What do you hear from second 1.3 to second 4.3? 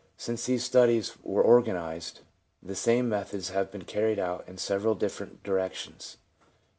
organised, the same methods have been carried